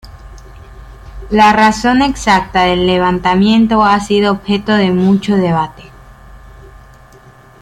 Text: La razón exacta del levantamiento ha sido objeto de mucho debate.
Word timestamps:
La 1.29 1.53
razón 1.53 2.01
exacta 2.01 2.63
del 2.63 2.87
levantamiento 2.87 3.83
ha 3.83 3.99
sido 3.99 4.31
objeto 4.31 4.73
de 4.73 4.89
mucho 4.89 5.35
debate. 5.35 5.91